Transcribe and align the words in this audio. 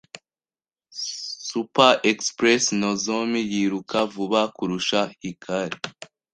Superexpress 1.49 2.63
Nozomi 2.79 3.39
yiruka 3.51 3.97
vuba 4.13 4.41
kurusha 4.55 4.99
Hikari. 5.19 5.77